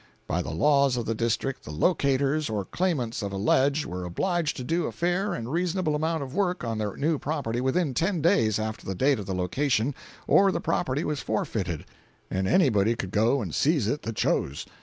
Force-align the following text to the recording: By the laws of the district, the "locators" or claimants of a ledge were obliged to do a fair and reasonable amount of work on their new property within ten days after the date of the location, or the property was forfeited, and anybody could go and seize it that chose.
By 0.25 0.41
the 0.41 0.49
laws 0.49 0.97
of 0.97 1.05
the 1.05 1.13
district, 1.13 1.63
the 1.63 1.69
"locators" 1.69 2.49
or 2.49 2.65
claimants 2.65 3.21
of 3.21 3.31
a 3.31 3.37
ledge 3.37 3.85
were 3.85 4.03
obliged 4.03 4.57
to 4.57 4.63
do 4.63 4.87
a 4.87 4.91
fair 4.91 5.35
and 5.35 5.51
reasonable 5.51 5.93
amount 5.93 6.23
of 6.23 6.33
work 6.33 6.63
on 6.63 6.79
their 6.79 6.97
new 6.97 7.19
property 7.19 7.61
within 7.61 7.93
ten 7.93 8.19
days 8.19 8.57
after 8.57 8.83
the 8.83 8.95
date 8.95 9.19
of 9.19 9.27
the 9.27 9.35
location, 9.35 9.93
or 10.25 10.51
the 10.51 10.59
property 10.59 11.03
was 11.03 11.19
forfeited, 11.19 11.85
and 12.31 12.47
anybody 12.47 12.95
could 12.95 13.11
go 13.11 13.43
and 13.43 13.53
seize 13.53 13.87
it 13.87 14.01
that 14.01 14.15
chose. 14.15 14.65